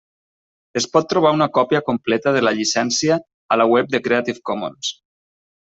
[0.79, 3.21] Es pot trobar una còpia completa de la llicència
[3.57, 4.95] a la web de Creative Commons.